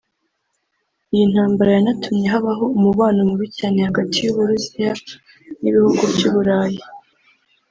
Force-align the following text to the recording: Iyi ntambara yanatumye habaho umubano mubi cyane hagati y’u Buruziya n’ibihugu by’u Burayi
Iyi 1.13 1.25
ntambara 1.31 1.69
yanatumye 1.77 2.25
habaho 2.33 2.65
umubano 2.77 3.19
mubi 3.29 3.47
cyane 3.57 3.77
hagati 3.87 4.17
y’u 4.21 4.33
Buruziya 4.35 4.91
n’ibihugu 5.61 6.01
by’u 6.13 6.31
Burayi 6.35 6.79